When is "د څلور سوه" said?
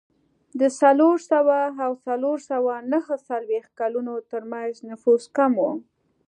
0.59-1.59